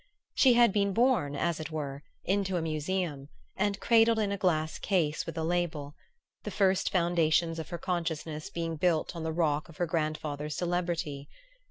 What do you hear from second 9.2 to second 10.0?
the rock of her